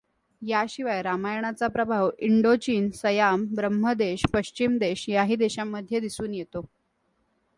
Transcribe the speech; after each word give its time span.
याशिवाय 0.41 1.01
रामायणाचा 1.01 1.67
प्रभाव 1.67 2.09
Indochine, 2.19 2.89
Siam, 2.89 3.45
Brahmadesh, 3.55 4.21
पश्चिमी 4.33 4.77
देश 4.77 5.05
याही 5.09 5.35
देशांमध्ये 5.35 5.99
दिसून 5.99 6.33
येतो. 6.33 6.65